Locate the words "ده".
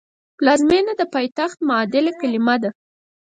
2.63-2.69